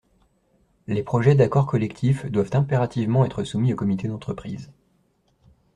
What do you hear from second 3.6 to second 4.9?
au comité d’entreprise.